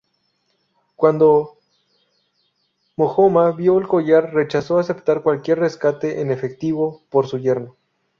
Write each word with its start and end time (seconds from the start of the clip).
Cuándo 0.95 1.59
Mahoma 2.97 3.51
vio 3.51 3.77
el 3.77 3.87
collar, 3.87 4.33
rechazó 4.33 4.79
aceptar 4.79 5.21
cualquier 5.21 5.59
rescate 5.59 6.21
en 6.21 6.31
efectivo 6.31 7.03
por 7.11 7.27
su 7.27 7.37
yerno. 7.37 7.75